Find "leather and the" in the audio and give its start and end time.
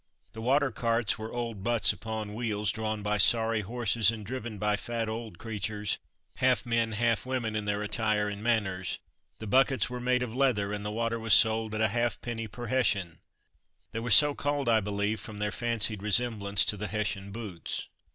10.33-10.89